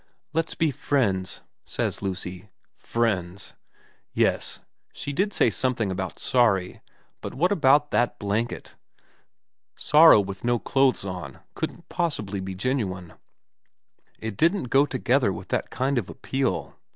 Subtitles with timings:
[0.33, 2.49] 'Let's be friends,' says Lucy.
[2.75, 3.53] Friends!
[4.15, 4.59] Yes,
[4.93, 6.81] she did say something about sorry,
[7.21, 8.73] but what about that blanket?
[9.75, 13.13] Sorrow with no clothes on couldn't possibly be genuine.
[14.17, 16.77] It didn't go together with that kind of appeal.